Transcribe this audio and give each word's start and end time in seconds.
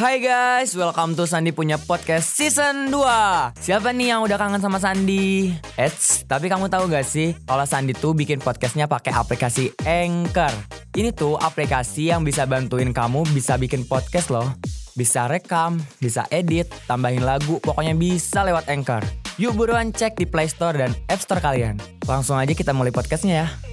Hai 0.00 0.16
guys, 0.16 0.72
welcome 0.80 1.12
to 1.12 1.28
Sandi 1.28 1.52
punya 1.52 1.76
podcast 1.76 2.32
season 2.32 2.88
2 2.88 3.52
Siapa 3.52 3.92
nih 3.92 4.16
yang 4.16 4.24
udah 4.24 4.40
kangen 4.40 4.56
sama 4.56 4.80
Sandi? 4.80 5.52
Eits, 5.76 6.24
tapi 6.24 6.48
kamu 6.48 6.72
tahu 6.72 6.88
gak 6.88 7.04
sih 7.04 7.36
kalau 7.44 7.68
Sandi 7.68 7.92
tuh 7.92 8.16
bikin 8.16 8.40
podcastnya 8.40 8.88
pakai 8.88 9.12
aplikasi 9.12 9.76
Anchor? 9.84 10.48
Ini 10.96 11.12
tuh 11.12 11.36
aplikasi 11.36 12.08
yang 12.08 12.24
bisa 12.24 12.48
bantuin 12.48 12.96
kamu 12.96 13.28
bisa 13.36 13.60
bikin 13.60 13.84
podcast 13.84 14.32
loh. 14.32 14.48
Bisa 14.96 15.28
rekam, 15.28 15.76
bisa 16.00 16.24
edit, 16.32 16.72
tambahin 16.88 17.20
lagu, 17.20 17.60
pokoknya 17.60 17.92
bisa 17.92 18.40
lewat 18.40 18.72
Anchor. 18.72 19.04
Yuk 19.36 19.52
buruan 19.52 19.92
cek 19.92 20.16
di 20.16 20.24
Play 20.24 20.48
Store 20.48 20.80
dan 20.80 20.96
App 21.12 21.20
Store 21.20 21.44
kalian. 21.44 21.76
Langsung 22.08 22.40
aja 22.40 22.56
kita 22.56 22.72
mulai 22.72 22.88
podcastnya 22.88 23.44
ya 23.44 23.69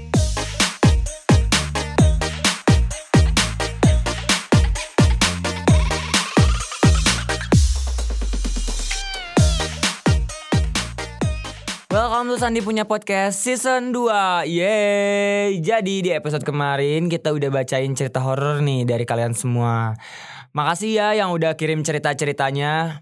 Welcome 11.97 12.29
to 12.29 12.37
Sandi 12.37 12.61
punya 12.61 12.86
podcast 12.86 13.42
season 13.42 13.89
2 13.89 14.46
Yeay. 14.46 15.57
Jadi 15.65 16.05
di 16.05 16.14
episode 16.14 16.46
kemarin 16.46 17.10
kita 17.10 17.33
udah 17.33 17.50
bacain 17.50 17.89
cerita 17.97 18.21
horor 18.21 18.61
nih 18.61 18.86
dari 18.86 19.01
kalian 19.01 19.33
semua. 19.33 19.97
Makasih 20.54 20.93
ya 20.93 21.18
yang 21.18 21.33
udah 21.33 21.57
kirim 21.57 21.82
cerita-ceritanya. 21.82 23.02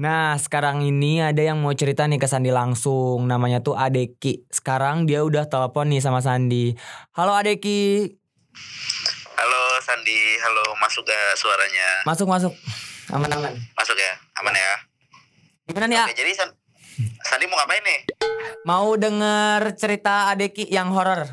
Nah 0.00 0.40
sekarang 0.40 0.80
ini 0.80 1.20
ada 1.20 1.44
yang 1.44 1.60
mau 1.60 1.76
cerita 1.76 2.08
nih 2.08 2.16
ke 2.16 2.24
Sandi 2.24 2.48
langsung. 2.48 3.28
Namanya 3.28 3.60
tuh 3.60 3.76
Adeki. 3.76 4.48
Sekarang 4.48 5.04
dia 5.04 5.20
udah 5.20 5.44
telepon 5.44 5.92
nih 5.92 6.00
sama 6.00 6.24
Sandi. 6.24 6.72
Halo 7.12 7.36
Adeki. 7.36 8.08
Halo 9.36 9.62
Sandi, 9.84 10.40
halo 10.40 10.64
masuk 10.80 11.04
gak 11.04 11.36
suaranya? 11.36 12.08
Masuk 12.08 12.24
masuk. 12.24 12.56
Aman-aman 13.12 13.52
Masuk 13.76 14.00
ya, 14.00 14.16
aman 14.40 14.56
ya. 14.56 14.72
Gimana 15.68 15.86
nih 15.92 15.96
ya? 16.00 16.04
Oke, 16.08 16.16
jadi 16.16 16.32
San- 16.32 16.59
Sandi 17.20 17.44
mau 17.46 17.56
ngapain 17.56 17.82
nih? 17.82 18.00
Mau 18.64 18.94
denger 18.94 19.76
cerita 19.76 20.28
Adeki 20.28 20.68
yang 20.68 20.90
horor? 20.90 21.24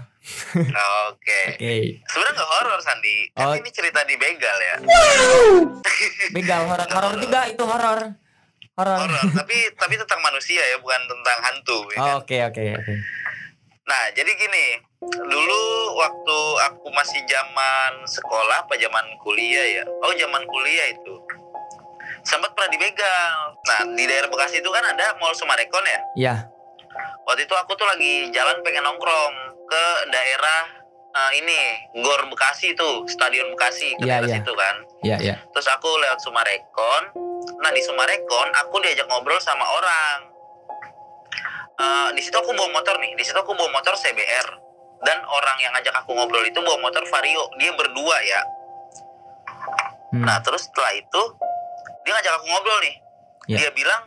Oke. 1.08 1.40
Oke 1.56 1.74
Sebenarnya 2.04 2.34
nggak 2.36 2.52
horor 2.52 2.80
Sandi, 2.84 3.18
Oh. 3.32 3.48
tapi 3.48 3.64
ini 3.64 3.72
cerita 3.72 4.04
di 4.04 4.16
begal 4.20 4.58
ya. 4.60 4.76
Begal 6.36 6.62
horor 6.68 6.88
Horor 6.88 7.14
juga 7.18 7.48
itu 7.48 7.64
horor 7.64 8.00
Horor 8.78 9.10
tapi 9.34 9.58
tapi 9.74 9.98
tentang 9.98 10.22
manusia 10.22 10.62
ya, 10.62 10.78
bukan 10.78 11.02
tentang 11.10 11.38
hantu. 11.42 11.82
Ya 11.90 11.98
kan? 11.98 12.14
Oke 12.22 12.38
oke 12.46 12.62
oke. 12.78 12.94
Nah, 13.88 14.04
jadi 14.14 14.28
gini, 14.30 14.66
dulu 15.02 15.64
waktu 15.96 16.38
aku 16.68 16.92
masih 16.92 17.24
zaman 17.26 18.06
sekolah, 18.06 18.68
apa 18.68 18.78
zaman 18.78 19.02
kuliah 19.18 19.82
ya? 19.82 19.84
Oh, 19.88 20.14
zaman 20.14 20.46
kuliah 20.46 20.94
itu. 20.94 21.17
Sempat 22.28 22.52
pernah 22.52 22.68
dibegal. 22.68 23.36
Nah, 23.58 23.80
di 23.88 24.04
daerah 24.04 24.28
Bekasi 24.28 24.60
itu 24.60 24.68
kan 24.68 24.84
ada 24.84 25.16
Mall 25.18 25.32
Sumarekon 25.32 25.86
ya? 25.86 26.00
Iya. 26.18 26.36
waktu 27.24 27.44
itu 27.44 27.52
aku 27.54 27.72
tuh 27.74 27.84
lagi 27.84 28.32
jalan 28.32 28.60
pengen 28.62 28.82
nongkrong 28.82 29.36
ke 29.66 29.84
daerah 30.08 30.62
eh, 31.14 31.32
ini 31.36 31.60
Gor 32.00 32.24
Bekasi 32.28 32.72
tuh 32.72 33.04
Stadion 33.06 33.52
Bekasi 33.52 33.96
ke 33.96 34.02
Iya, 34.02 34.18
daerah 34.18 34.28
iya. 34.28 34.36
situ 34.40 34.52
kan 34.54 34.76
Iya 35.04 35.18
iya. 35.20 35.36
terus 35.52 35.68
aku 35.68 35.92
lewat 36.00 36.20
Sumarekon 36.20 37.04
nah 37.58 37.70
di 37.70 37.84
Sumarekon 37.84 38.48
aku 38.58 38.80
diajak 38.80 39.08
ngobrol 39.08 39.38
sama 39.38 39.68
orang 39.68 40.18
Eh, 41.78 42.10
di 42.12 42.24
situ 42.24 42.34
aku 42.34 42.50
bawa 42.52 42.74
motor 42.74 42.98
nih 42.98 43.14
di 43.14 43.22
situ 43.22 43.36
aku 43.36 43.54
bawa 43.54 43.70
motor 43.70 43.94
CBR 43.94 44.48
dan 45.04 45.22
orang 45.22 45.58
yang 45.60 45.70
ngajak 45.70 45.94
aku 45.94 46.10
ngobrol 46.10 46.42
itu 46.42 46.58
bawa 46.58 46.80
motor 46.82 47.06
Vario 47.06 47.44
dia 47.56 47.70
berdua 47.72 48.18
ya 48.24 48.42
Hmm. 50.08 50.24
Nah 50.24 50.40
terus 50.40 50.64
setelah 50.64 50.96
itu 50.96 51.22
dia 52.08 52.16
ngajak 52.16 52.34
aku 52.40 52.46
ngobrol 52.48 52.80
nih. 52.80 52.96
Iya. 53.52 53.58
Dia 53.60 53.72
bilang, 53.76 54.02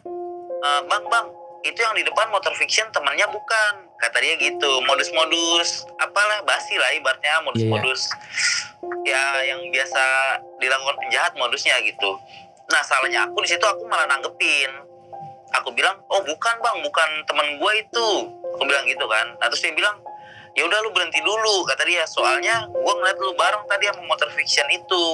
"E, 0.65 0.69
bang 0.89 1.05
bang 1.05 1.27
itu 1.61 1.77
yang 1.77 1.93
di 1.93 2.05
depan 2.05 2.33
motor 2.33 2.53
fiction 2.57 2.89
temannya 2.89 3.29
bukan. 3.29 3.73
Kata 4.01 4.17
dia 4.25 4.41
gitu. 4.41 4.81
Modus-modus 4.89 5.85
apalah 6.01 6.41
basi 6.49 6.73
lah 6.81 6.97
ibaratnya 6.97 7.45
modus-modus 7.45 8.09
ya 9.05 9.45
yang 9.45 9.61
biasa 9.69 10.03
dilakukan 10.57 10.97
penjahat 10.97 11.33
modusnya 11.37 11.77
gitu. 11.85 12.17
Nah 12.73 12.81
salahnya 12.81 13.29
aku 13.29 13.45
di 13.45 13.49
situ 13.53 13.65
aku 13.65 13.85
malah 13.85 14.09
nanggepin. 14.09 14.73
Aku 15.61 15.75
bilang, 15.75 15.99
oh 16.07 16.23
bukan 16.23 16.55
bang, 16.63 16.79
bukan 16.81 17.11
teman 17.27 17.59
gue 17.59 17.73
itu. 17.83 18.09
Aku 18.57 18.63
bilang 18.65 18.87
gitu 18.87 19.05
kan. 19.11 19.35
Nah 19.37 19.51
terus 19.51 19.61
dia 19.67 19.75
bilang, 19.75 19.99
ya 20.55 20.63
udah 20.65 20.79
lu 20.87 20.95
berhenti 20.95 21.21
dulu 21.21 21.67
kata 21.69 21.83
dia. 21.85 22.07
Soalnya 22.09 22.71
gue 22.71 22.95
ngeliat 22.95 23.19
lu 23.21 23.35
bareng 23.37 23.67
tadi 23.69 23.91
sama 23.91 24.01
motor 24.09 24.31
fiction 24.33 24.65
itu. 24.73 25.05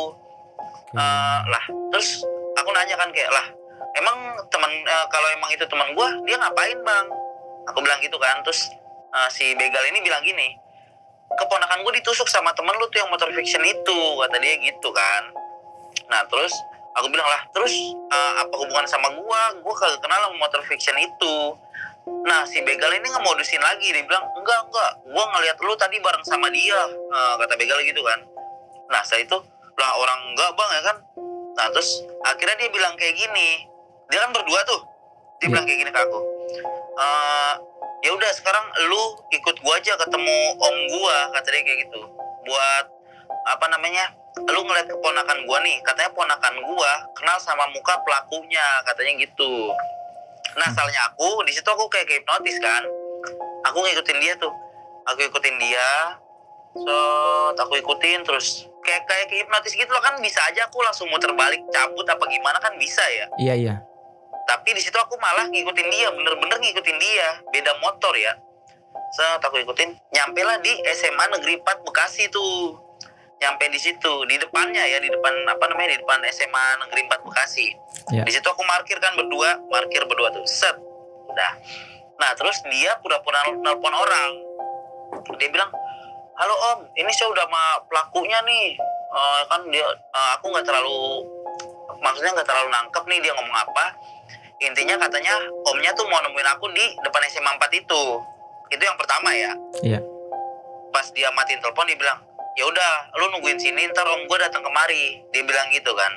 Eh, 0.94 1.40
lah 1.50 1.64
terus 1.90 2.22
aku 2.56 2.68
nanya 2.72 2.96
kan 2.96 3.08
kayak 3.12 3.30
lah 3.30 3.46
emang 3.96 4.16
teman 4.48 4.72
eh, 4.72 5.06
kalau 5.12 5.28
emang 5.36 5.50
itu 5.52 5.64
teman 5.68 5.88
gua 5.96 6.08
dia 6.24 6.36
ngapain 6.40 6.78
bang? 6.80 7.06
Aku 7.72 7.82
bilang 7.82 7.98
gitu 8.00 8.16
kan 8.16 8.40
terus 8.44 8.68
eh, 9.12 9.28
si 9.32 9.52
begal 9.56 9.84
ini 9.92 10.00
bilang 10.04 10.24
gini 10.24 10.66
keponakan 11.26 11.82
gue 11.82 11.98
ditusuk 11.98 12.30
sama 12.30 12.54
temen 12.54 12.70
lu 12.78 12.86
tuh 12.86 13.02
yang 13.02 13.10
motor 13.10 13.26
fiction 13.34 13.58
itu 13.66 13.98
kata 14.22 14.36
dia 14.38 14.54
gitu 14.62 14.88
kan. 14.94 15.22
Nah 16.06 16.22
terus 16.30 16.54
aku 16.94 17.10
bilang 17.10 17.26
lah 17.26 17.42
terus 17.50 17.74
eh, 17.92 18.32
apa 18.40 18.54
hubungan 18.54 18.86
sama 18.86 19.10
gua? 19.12 19.52
Gua 19.60 19.74
kagak 19.74 20.00
kenal 20.00 20.30
sama 20.30 20.36
motor 20.38 20.62
fiction 20.64 20.96
itu. 20.96 21.36
Nah 22.22 22.46
si 22.46 22.62
begal 22.62 22.94
ini 22.94 23.10
ngemodusin 23.10 23.58
lagi 23.58 23.90
dia 23.90 24.06
bilang 24.06 24.22
enggak 24.38 24.70
enggak 24.70 24.90
gua 25.10 25.24
ngeliat 25.34 25.58
lu 25.58 25.74
tadi 25.74 25.98
bareng 25.98 26.24
sama 26.24 26.46
dia 26.54 26.78
Eh, 26.86 27.34
kata 27.42 27.54
begal 27.58 27.82
gitu 27.82 28.00
kan. 28.06 28.22
Nah 28.86 29.02
setelah 29.02 29.22
itu 29.26 29.36
lah 29.76 29.92
orang 29.98 30.20
enggak 30.32 30.50
bang 30.56 30.70
ya 30.72 30.82
kan 30.88 30.96
nah 31.56 31.66
terus 31.72 32.04
akhirnya 32.22 32.56
dia 32.60 32.70
bilang 32.70 32.94
kayak 32.94 33.16
gini. 33.16 33.64
Dia 34.12 34.22
kan 34.22 34.30
berdua 34.30 34.60
tuh 34.68 34.80
dia 35.40 35.48
Iya. 35.48 35.52
bilang 35.52 35.64
kayak 35.68 35.78
gini 35.84 35.90
ke 35.92 36.00
aku. 36.00 36.20
"Eh, 36.96 37.54
ya 38.06 38.10
udah 38.14 38.30
sekarang 38.32 38.64
lu 38.88 39.02
ikut 39.32 39.56
gua 39.60 39.76
aja 39.76 39.92
ketemu 39.98 40.38
om 40.56 40.76
gua 40.96 41.16
kata 41.34 41.48
dia 41.52 41.62
kayak 41.64 41.78
gitu. 41.88 42.00
Buat 42.46 42.84
apa 43.46 43.66
namanya 43.68 44.14
lu 44.36 44.60
ngeliat 44.64 44.86
keponakan 44.88 45.38
gua 45.48 45.58
nih 45.64 45.80
katanya 45.82 46.10
ponakan 46.12 46.54
gua 46.64 46.92
kenal 47.16 47.36
sama 47.40 47.66
muka 47.72 47.96
pelakunya 48.04 48.64
katanya 48.84 49.12
gitu. 49.24 49.72
Nah 50.56 50.68
salahnya 50.72 51.12
aku 51.12 51.44
di 51.44 51.52
situ 51.52 51.68
aku 51.68 51.88
kayak 51.88 52.08
hipnotis 52.08 52.56
kan. 52.60 52.84
Aku 53.72 53.82
ngikutin 53.82 54.18
dia 54.22 54.34
tuh. 54.38 54.52
Aku 55.06 55.20
ikutin 55.22 55.56
dia 55.60 56.16
so 56.76 56.96
aku 57.56 57.80
ikutin 57.80 58.20
terus 58.26 58.68
kayak 58.86 59.02
kayak 59.10 59.26
hipnotis 59.32 59.74
gitu 59.74 59.90
loh 59.90 59.98
kan 59.98 60.14
bisa 60.22 60.38
aja 60.46 60.70
aku 60.70 60.78
langsung 60.84 61.10
muter 61.10 61.34
balik 61.34 61.58
cabut 61.74 62.06
apa 62.06 62.24
gimana 62.30 62.58
kan 62.62 62.72
bisa 62.78 63.02
ya. 63.10 63.26
Iya 63.42 63.54
iya. 63.56 63.76
tapi 64.46 64.70
di 64.70 64.78
situ 64.78 64.94
aku 64.94 65.18
malah 65.18 65.50
ngikutin 65.50 65.88
dia 65.90 66.06
bener-bener 66.14 66.54
ngikutin 66.62 66.96
dia. 67.02 67.28
Beda 67.50 67.74
motor 67.82 68.14
ya. 68.14 68.30
Set 69.10 69.42
aku 69.42 69.58
ikutin. 69.58 69.90
Nyampe 70.14 70.38
lah 70.46 70.62
di 70.62 70.70
SMA 70.94 71.24
Negeri 71.34 71.58
4 71.58 71.82
Bekasi 71.82 72.30
tuh. 72.30 72.78
Nyampe 73.42 73.66
di 73.74 73.80
situ 73.82 74.12
di 74.30 74.38
depannya 74.38 74.86
ya 74.86 75.02
di 75.02 75.10
depan 75.10 75.34
apa 75.50 75.66
namanya 75.66 75.98
di 75.98 75.98
depan 75.98 76.22
SMA 76.30 76.64
Negeri 76.86 77.10
4 77.10 77.26
Bekasi. 77.26 77.66
Iya. 78.14 78.22
di 78.22 78.30
situ 78.30 78.46
aku 78.46 78.62
markir 78.62 79.02
kan 79.02 79.18
berdua 79.18 79.58
markir 79.66 80.06
berdua 80.06 80.30
tuh. 80.30 80.46
Set 80.46 80.78
udah. 81.26 81.52
Nah 82.22 82.30
terus 82.38 82.62
dia 82.70 82.94
pura-pura 83.02 83.50
nelpon 83.50 83.94
orang. 83.98 84.30
Dia 85.42 85.50
bilang 85.50 85.74
halo 86.36 86.54
om. 86.72 86.78
Ini 86.92 87.10
saya 87.12 87.32
udah 87.32 87.44
sama 87.48 87.64
pelakunya 87.88 88.38
nih. 88.44 88.76
Eh, 89.16 89.42
kan 89.48 89.60
dia 89.72 89.86
eh, 89.88 90.30
aku 90.36 90.52
nggak 90.52 90.66
terlalu 90.68 91.24
maksudnya 91.96 92.36
nggak 92.36 92.48
terlalu 92.48 92.68
nangkep 92.68 93.04
nih 93.08 93.18
dia 93.24 93.32
ngomong 93.36 93.56
apa. 93.56 93.84
Intinya 94.60 94.96
katanya 94.96 95.36
omnya 95.68 95.92
tuh 95.92 96.08
mau 96.08 96.20
nemuin 96.24 96.48
aku 96.56 96.72
di 96.72 96.84
depan 97.04 97.22
SMA 97.28 97.50
4 97.60 97.80
itu. 97.80 98.02
Itu 98.72 98.82
yang 98.84 98.96
pertama 99.00 99.32
ya. 99.32 99.52
Iya. 99.84 100.00
pas 100.96 101.12
dia 101.12 101.28
matiin 101.36 101.60
telepon 101.60 101.84
dia 101.84 101.98
bilang 102.00 102.16
ya 102.56 102.64
udah 102.64 103.20
lu 103.20 103.28
nungguin 103.28 103.60
sini 103.60 103.84
ntar 103.92 104.08
om 104.08 104.24
gue 104.24 104.38
datang 104.40 104.64
kemari. 104.64 105.20
Dia 105.32 105.44
bilang 105.44 105.68
gitu 105.72 105.92
kan. 105.92 106.12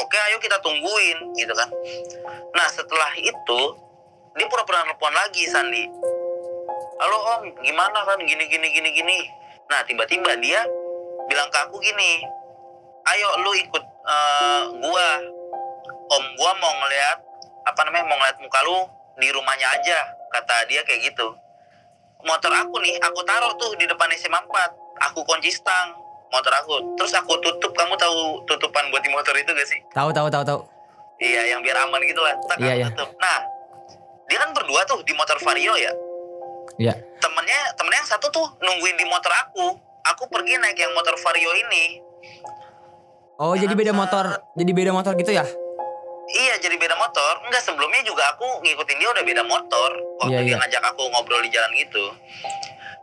Oke 0.00 0.16
ayo 0.16 0.40
kita 0.40 0.56
tungguin 0.64 1.36
gitu 1.36 1.52
kan. 1.52 1.68
Nah 2.56 2.64
setelah 2.72 3.12
itu 3.20 3.60
dia 4.34 4.46
pura-pura 4.48 4.88
nelpon 4.88 5.12
lagi 5.12 5.44
Sandi 5.46 5.84
halo 6.94 7.16
om 7.36 7.42
gimana 7.60 7.98
kan 8.04 8.18
gini 8.22 8.44
gini 8.46 8.68
gini 8.70 8.90
gini. 8.92 9.18
Nah 9.66 9.82
tiba-tiba 9.84 10.36
dia 10.38 10.60
bilang 11.26 11.48
ke 11.50 11.58
aku 11.64 11.76
gini 11.80 12.22
ayo 13.04 13.28
lu 13.42 13.52
ikut 13.54 13.84
eh, 13.84 14.62
gua. 14.80 15.08
Om 16.04 16.24
gua 16.36 16.50
mau 16.60 16.72
ngeliat 16.84 17.18
apa 17.64 17.80
namanya 17.88 18.04
mau 18.04 18.16
ngeliat 18.20 18.36
muka 18.38 18.60
lu 18.62 18.78
di 19.16 19.28
rumahnya 19.32 19.66
aja 19.72 19.98
kata 20.30 20.68
dia 20.68 20.84
kayak 20.84 21.10
gitu. 21.10 21.32
Motor 22.24 22.52
aku 22.52 22.76
nih 22.80 22.96
aku 23.00 23.20
taruh 23.24 23.52
tuh 23.56 23.72
di 23.76 23.84
depan 23.84 24.08
SMA 24.16 24.36
4 24.36 25.08
aku 25.10 25.24
kunci 25.24 25.48
stang 25.48 25.96
motor 26.28 26.52
aku. 26.60 26.96
Terus 27.00 27.12
aku 27.16 27.36
tutup. 27.40 27.72
Kamu 27.72 27.96
tahu 27.96 28.44
tutupan 28.44 28.88
buat 28.92 29.00
di 29.00 29.10
motor 29.12 29.32
itu 29.36 29.50
gak 29.52 29.68
sih? 29.68 29.80
Tahu 29.92 30.12
tahu 30.12 30.28
tahu 30.28 30.44
tahu. 30.44 30.60
iya 31.22 31.46
yang 31.54 31.62
biar 31.62 31.78
aman 31.88 32.02
gitu 32.02 32.18
lah. 32.18 32.34
Tak 32.50 32.58
Iya, 32.58 32.74
aku 32.74 32.78
iya. 32.80 32.86
tutup. 32.92 33.10
Nah 33.22 33.38
dia 34.28 34.38
kan 34.40 34.50
berdua 34.56 34.80
tuh 34.84 34.98
di 35.04 35.12
motor 35.14 35.36
vario 35.40 35.72
ya 35.76 35.92
Iya. 36.74 36.94
temennya 37.22 37.60
temennya 37.78 37.98
yang 38.02 38.10
satu 38.10 38.26
tuh 38.34 38.46
nungguin 38.58 38.96
di 38.98 39.06
motor 39.06 39.30
aku. 39.30 39.78
Aku 40.04 40.28
pergi 40.28 40.60
naik 40.60 40.76
yang 40.76 40.92
motor 40.92 41.16
vario 41.16 41.50
ini. 41.56 42.02
Oh, 43.40 43.56
jadi 43.56 43.72
beda 43.72 43.90
motor, 43.96 44.36
jadi 44.54 44.70
beda 44.70 44.92
motor 44.92 45.16
gitu 45.16 45.32
ya? 45.32 45.42
Iya 46.24 46.54
jadi 46.60 46.76
beda 46.76 46.96
motor. 46.96 47.40
Enggak 47.46 47.62
sebelumnya 47.64 48.04
juga 48.04 48.24
aku 48.36 48.62
ngikutin 48.64 48.96
dia 49.00 49.08
udah 49.10 49.24
beda 49.24 49.42
motor. 49.44 49.90
Waktu 50.20 50.34
Iya, 50.34 50.40
dia 50.44 50.50
iya. 50.54 50.56
ngajak 50.60 50.82
aku 50.92 51.02
ngobrol 51.08 51.40
di 51.44 51.50
jalan 51.52 51.70
gitu. 51.76 52.04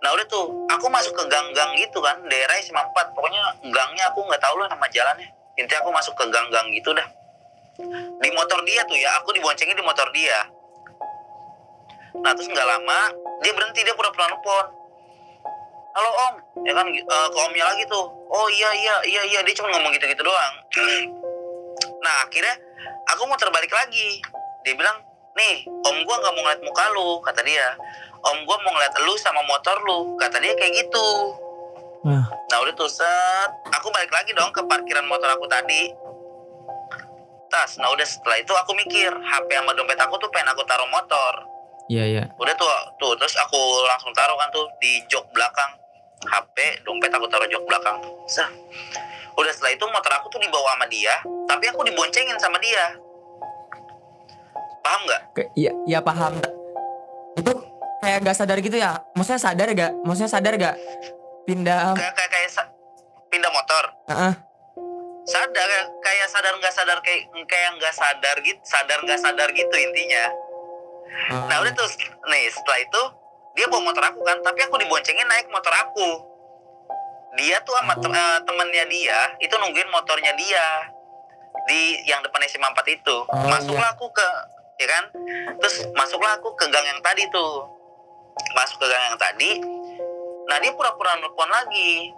Nah 0.01 0.09
udah 0.17 0.25
tuh 0.25 0.45
Aku 0.73 0.89
masuk 0.89 1.13
ke 1.13 1.23
gang-gang 1.29 1.77
gitu 1.77 2.01
kan 2.01 2.17
Daerah 2.25 2.57
SMA 2.57 2.81
4 2.81 3.13
Pokoknya 3.13 3.43
gangnya 3.69 4.09
aku 4.09 4.25
nggak 4.25 4.41
tahu 4.41 4.57
lah 4.57 4.65
nama 4.65 4.89
jalannya. 4.89 5.29
Intinya 5.61 5.85
aku 5.85 5.93
masuk 5.93 6.13
ke 6.17 6.25
gang-gang 6.33 6.73
gitu 6.73 6.89
dah. 6.97 7.05
Di 8.17 8.29
motor 8.33 8.65
dia 8.65 8.81
tuh 8.89 8.97
ya 8.97 9.21
Aku 9.21 9.29
diboncengin 9.29 9.77
di 9.77 9.85
motor 9.85 10.09
dia 10.09 10.41
Nah 12.19 12.31
terus 12.35 12.51
nggak 12.51 12.67
lama 12.67 12.99
Dia 13.39 13.51
berhenti 13.55 13.87
dia 13.87 13.95
pura-pura 13.95 14.27
nelfon 14.27 14.81
Halo 15.91 16.09
om. 16.31 16.35
Ya 16.63 16.71
kan 16.71 16.87
eh, 16.87 17.27
ke 17.27 17.37
omnya 17.51 17.67
lagi 17.67 17.83
tuh. 17.91 18.07
Oh 18.31 18.47
iya 18.47 18.71
iya 18.71 18.95
iya 19.03 19.21
iya. 19.27 19.39
Dia 19.43 19.55
cuma 19.59 19.75
ngomong 19.75 19.91
gitu-gitu 19.99 20.23
doang. 20.23 20.53
Nah 21.99 22.15
akhirnya 22.23 22.55
aku 23.11 23.27
mau 23.27 23.35
terbalik 23.35 23.67
lagi. 23.67 24.23
Dia 24.63 24.73
bilang 24.79 25.03
nih 25.35 25.67
om 25.67 25.95
gua 26.07 26.15
nggak 26.23 26.31
mau 26.31 26.41
ngeliat 26.47 26.61
muka 26.63 26.85
lu 26.95 27.19
kata 27.19 27.43
dia. 27.43 27.75
Om 28.23 28.47
gua 28.47 28.57
mau 28.63 28.71
ngeliat 28.71 28.95
lu 29.03 29.13
sama 29.19 29.43
motor 29.43 29.83
lu 29.83 30.15
kata 30.15 30.39
dia 30.39 30.55
kayak 30.55 30.79
gitu. 30.79 31.07
Nah. 32.07 32.23
nah 32.23 32.57
udah 32.63 32.73
tuh 32.73 32.87
set. 32.87 33.51
Aku 33.75 33.91
balik 33.91 34.15
lagi 34.15 34.31
dong 34.31 34.55
ke 34.55 34.63
parkiran 34.63 35.03
motor 35.11 35.27
aku 35.27 35.43
tadi. 35.51 35.91
Tas. 37.51 37.75
Nah 37.83 37.91
udah 37.91 38.07
setelah 38.07 38.39
itu 38.39 38.55
aku 38.55 38.71
mikir 38.79 39.11
HP 39.11 39.49
sama 39.59 39.75
dompet 39.75 39.99
aku 39.99 40.15
tuh 40.23 40.31
pengen 40.31 40.55
aku 40.55 40.63
taruh 40.63 40.87
motor 40.87 41.50
Iya, 41.91 42.03
iya. 42.07 42.23
udah 42.39 42.55
tuh 42.55 42.71
tuh 42.95 43.11
terus 43.19 43.35
aku 43.35 43.59
langsung 43.83 44.15
taruh 44.15 44.39
kan 44.39 44.47
tuh 44.55 44.63
di 44.79 45.03
jok 45.11 45.27
belakang 45.35 45.75
HP 46.23 46.87
dompet 46.87 47.11
aku 47.11 47.27
taruh 47.27 47.43
jok 47.51 47.67
belakang 47.67 47.99
Sah. 48.31 48.47
udah 49.35 49.51
setelah 49.51 49.75
itu 49.75 49.83
motor 49.91 50.11
aku 50.15 50.31
tuh 50.31 50.39
dibawa 50.39 50.71
sama 50.79 50.87
dia 50.87 51.11
tapi 51.51 51.67
aku 51.67 51.83
diboncengin 51.83 52.39
sama 52.39 52.55
dia 52.63 52.95
paham 54.79 55.01
nggak 55.03 55.21
iya, 55.59 55.71
iya 55.85 55.99
paham. 55.99 56.39
Itu 57.37 57.51
kayak 58.01 58.25
gak 58.25 58.35
sadar 58.35 58.57
gitu 58.59 58.75
ya? 58.75 58.97
Maksudnya 59.13 59.39
sadar 59.39 59.67
gak? 59.71 59.91
Maksudnya 60.03 60.31
sadar 60.31 60.53
gak? 60.57 60.75
Pindah. 61.45 61.93
kayak 61.95 62.13
kayak 62.17 62.31
kayak 62.33 62.49
sa- 62.49 62.71
pindah 63.31 63.49
motor 63.49 63.83
Heeh. 64.11 64.33
sadar 65.25 65.69
kayak 66.03 66.27
sadar 66.27 66.53
nggak 66.59 66.73
sadar 66.75 66.97
kayak 66.99 67.23
kayak 67.47 67.69
nggak 67.79 67.93
sadar 67.95 68.35
gitu 68.43 68.59
sadar 68.61 68.99
nggak 69.01 69.19
sadar 69.21 69.49
gitu 69.55 69.75
intinya 69.79 70.27
Oh. 71.11 71.45
nah 71.45 71.59
udah 71.59 71.71
tuh 71.71 71.87
nih 72.25 72.47
setelah 72.47 72.79
itu 72.79 73.01
dia 73.53 73.67
bawa 73.67 73.83
motor 73.83 74.03
aku 74.05 74.21
kan 74.21 74.39
tapi 74.39 74.59
aku 74.61 74.75
diboncengin 74.77 75.27
naik 75.27 75.47
motor 75.47 75.71
aku 75.71 76.09
dia 77.33 77.59
tuh 77.61 77.75
sama 77.75 77.95
tem- 77.95 78.11
eh, 78.11 78.39
temennya 78.41 78.85
dia 78.85 79.19
itu 79.37 79.53
nungguin 79.53 79.87
motornya 79.87 80.31
dia 80.33 80.65
di 81.63 81.79
yang 82.05 82.19
depan 82.19 82.41
SMA 82.45 82.67
4 82.69 82.79
itu 82.89 83.15
Oh, 83.23 83.47
masuklah 83.47 83.91
aku 83.91 84.07
ke 84.09 84.27
ya 84.77 84.87
kan 84.89 85.03
terus 85.57 85.75
masuklah 85.91 86.33
aku 86.33 86.51
ke 86.53 86.65
gang 86.67 86.83
yang 86.85 87.01
tadi 87.01 87.27
tuh 87.29 87.67
masuk 88.53 88.77
ke 88.77 88.87
gang 88.87 89.03
yang 89.05 89.19
tadi 89.19 89.51
nah 90.43 90.57
dia 90.57 90.71
pura-pura 90.71 91.15
nelfon 91.17 91.47
lagi 91.47 92.11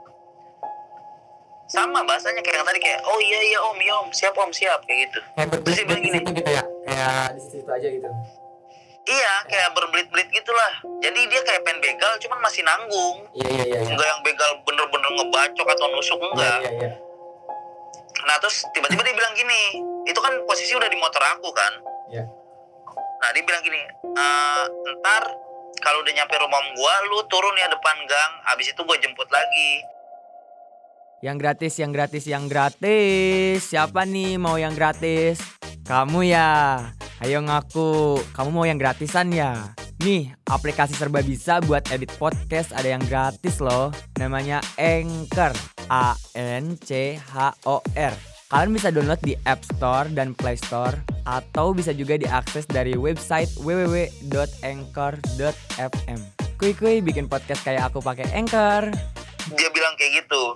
sama 1.65 2.01
bahasanya 2.03 2.39
kayak 2.39 2.57
yang 2.57 2.67
tadi 2.67 2.79
kayak 2.79 3.01
oh 3.03 3.19
iya 3.19 3.39
iya 3.43 3.59
om 3.59 3.77
iya 3.77 3.93
om 3.95 4.09
siap 4.09 4.35
om 4.35 4.49
siap 4.49 4.79
kayak 4.83 5.09
gitu 5.09 5.19
Kayak 5.33 5.47
Terus 5.59 5.75
dia 5.75 5.85
bilang 5.85 6.01
gini. 6.01 6.19
gitu 6.21 6.51
ya? 6.51 6.63
Kayak 6.83 7.25
di 7.33 7.41
situ 7.41 7.65
aja 7.67 7.87
gitu. 7.89 8.09
Iya 9.05 9.33
kayak 9.45 9.69
berbelit-belit 9.71 10.29
gitulah 10.29 10.71
jadi 10.99 11.19
dia 11.27 11.41
kayak 11.43 11.61
pengen 11.61 11.79
begal 11.79 12.13
cuman 12.19 12.39
masih 12.39 12.63
nanggung 12.63 13.17
Iya, 13.33 13.49
iya, 13.49 13.63
iya. 13.67 13.79
enggak 13.85 14.07
yang 14.07 14.21
begal 14.21 14.51
bener-bener 14.63 15.09
ngebacok 15.11 15.67
atau 15.69 15.87
nusuk 15.89 16.19
enggak 16.21 16.59
Iya, 16.61 16.71
iya. 16.73 16.89
nah 18.23 18.35
terus 18.39 18.63
tiba-tiba 18.71 19.03
dia 19.03 19.11
bilang 19.13 19.33
gini 19.33 19.61
itu 20.03 20.19
kan 20.19 20.31
posisi 20.43 20.71
udah 20.71 20.87
di 20.87 20.95
motor 20.95 21.19
aku 21.29 21.51
kan 21.51 21.73
Iya. 22.07 22.23
nah 23.19 23.29
dia 23.31 23.43
bilang 23.43 23.59
gini 23.61 23.79
"Eh, 24.05 24.63
ntar 24.95 25.23
kalau 25.79 25.99
udah 25.99 26.13
nyampe 26.13 26.35
rumah 26.37 26.63
gua 26.73 26.93
lu 27.05 27.19
turun 27.27 27.55
ya 27.55 27.67
depan 27.67 27.97
gang 28.03 28.31
abis 28.49 28.71
itu 28.71 28.81
gua 28.81 28.95
jemput 28.97 29.27
lagi 29.27 29.83
Yang 31.23 31.37
gratis, 31.39 31.73
yang 31.79 31.95
gratis, 31.95 32.23
yang 32.27 32.45
gratis. 32.51 33.63
Siapa 33.63 34.03
nih 34.03 34.35
mau 34.35 34.59
yang 34.59 34.75
gratis? 34.75 35.39
Kamu 35.87 36.19
ya. 36.19 36.75
Ayo 37.23 37.39
ngaku, 37.39 38.19
kamu 38.35 38.49
mau 38.51 38.67
yang 38.67 38.75
gratisan 38.75 39.31
ya? 39.31 39.71
Nih, 40.03 40.35
aplikasi 40.43 40.91
serba 40.91 41.23
bisa 41.23 41.63
buat 41.63 41.87
edit 41.87 42.11
podcast 42.19 42.75
ada 42.75 42.91
yang 42.91 42.99
gratis 43.07 43.63
loh. 43.63 43.95
Namanya 44.19 44.59
Anchor. 44.75 45.55
A 45.87 46.19
N 46.35 46.75
C 46.79 47.15
H 47.15 47.55
O 47.63 47.79
R. 47.95 48.11
Kalian 48.51 48.75
bisa 48.75 48.91
download 48.91 49.23
di 49.23 49.39
App 49.47 49.63
Store 49.63 50.11
dan 50.11 50.35
Play 50.35 50.59
Store 50.59 50.99
atau 51.23 51.71
bisa 51.71 51.95
juga 51.95 52.19
diakses 52.19 52.67
dari 52.67 52.99
website 52.99 53.47
www.anchor.fm. 53.63 56.19
Kuy-kuy 56.59 56.99
bikin 56.99 57.31
podcast 57.31 57.63
kayak 57.63 57.87
aku 57.87 58.03
pakai 58.03 58.27
Anchor. 58.35 58.91
dia 59.55 59.67
bilang 59.75 59.91
kayak 59.99 60.23
gitu 60.23 60.55